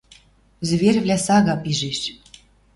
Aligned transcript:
Зверьвлӓ 0.67 1.17
сага 1.25 1.55
пижеш. 1.63 1.99